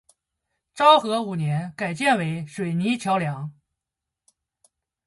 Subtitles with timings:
[0.73, 3.53] 昭和五年改建为水泥桥梁。